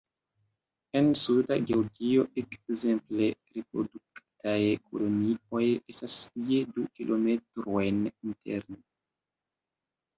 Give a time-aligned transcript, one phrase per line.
[0.99, 4.57] En Suda Georgio, ekzemple, reproduktaj
[4.89, 6.19] kolonioj estas
[6.51, 8.85] je du kilometrojn interne.